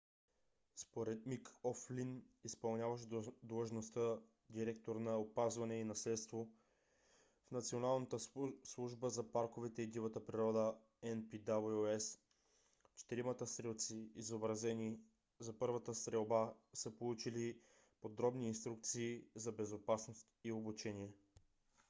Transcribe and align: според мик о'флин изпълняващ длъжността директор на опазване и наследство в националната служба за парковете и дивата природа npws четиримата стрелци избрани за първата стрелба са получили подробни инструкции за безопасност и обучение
според 0.75 1.25
мик 1.25 1.49
о'флин 1.63 2.21
изпълняващ 2.43 3.07
длъжността 3.43 4.19
директор 4.49 4.95
на 4.95 5.17
опазване 5.17 5.79
и 5.79 5.83
наследство 5.83 6.49
в 7.47 7.51
националната 7.51 8.17
служба 8.63 9.09
за 9.09 9.31
парковете 9.31 9.81
и 9.81 9.87
дивата 9.87 10.25
природа 10.25 10.75
npws 11.03 12.19
четиримата 12.95 13.47
стрелци 13.47 14.09
избрани 14.15 14.99
за 15.39 15.57
първата 15.59 15.95
стрелба 15.95 16.53
са 16.73 16.91
получили 16.95 17.59
подробни 18.01 18.47
инструкции 18.47 19.23
за 19.35 19.51
безопасност 19.51 20.27
и 20.43 20.51
обучение 20.51 21.11